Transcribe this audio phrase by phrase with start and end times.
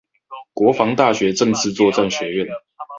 [0.55, 2.47] 國防大學政治作戰學院